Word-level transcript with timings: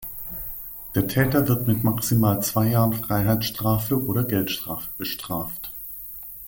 Der 0.95 1.07
Täter 1.07 1.47
wird 1.47 1.67
mit 1.67 1.83
maximal 1.83 2.41
zwei 2.41 2.69
Jahren 2.69 2.91
Freiheitsstrafe 2.93 4.03
oder 4.03 4.23
Geldstrafe 4.23 4.87
bestraft. 4.97 5.73